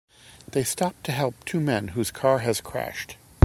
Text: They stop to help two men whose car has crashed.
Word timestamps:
They 0.51 0.63
stop 0.63 0.95
to 1.03 1.11
help 1.11 1.45
two 1.45 1.59
men 1.59 1.89
whose 1.89 2.09
car 2.09 2.39
has 2.39 2.59
crashed. 2.59 3.17